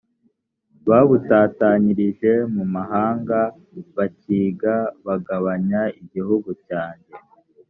babutatanyirije 0.89 2.31
mu 2.55 2.63
mahanga 2.75 3.39
bakigabagabanya 3.95 5.81
igihugu 6.01 6.49
cyanjye 6.65 7.11